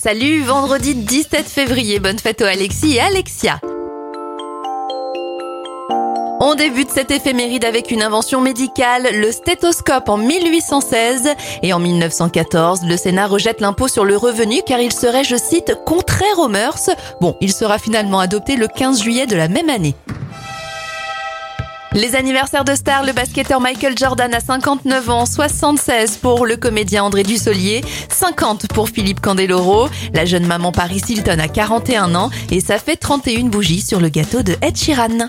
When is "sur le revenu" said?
13.88-14.62